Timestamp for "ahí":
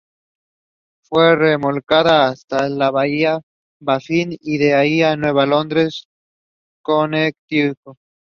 4.73-5.03